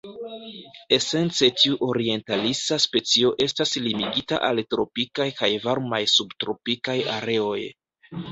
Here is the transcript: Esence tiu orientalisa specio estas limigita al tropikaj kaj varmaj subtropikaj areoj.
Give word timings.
Esence 0.95 1.49
tiu 1.63 1.75
orientalisa 1.87 2.77
specio 2.85 3.29
estas 3.47 3.75
limigita 3.87 4.39
al 4.49 4.61
tropikaj 4.75 5.29
kaj 5.41 5.51
varmaj 5.67 6.01
subtropikaj 6.17 6.99
areoj. 7.19 7.59